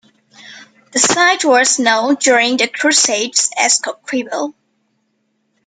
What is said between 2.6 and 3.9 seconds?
Crusades as